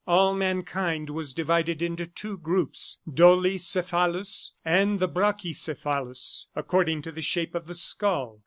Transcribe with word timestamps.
All 0.07 0.33
mankind 0.33 1.11
was 1.11 1.31
divided 1.31 1.79
into 1.79 2.07
two 2.07 2.35
groups 2.35 2.97
dolicephalous 3.07 4.55
and 4.65 4.97
the 4.99 5.07
brachicephalous, 5.07 6.47
according 6.55 7.03
to 7.03 7.11
the 7.11 7.21
shape 7.21 7.53
of 7.53 7.67
the 7.67 7.75
skull. 7.75 8.39